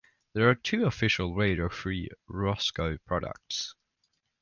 There 0.33 0.49
are 0.49 0.55
two 0.55 0.85
official 0.87 1.35
"Radio 1.35 1.69
Free 1.69 2.09
Roscoe" 2.27 2.97
products. 3.05 3.75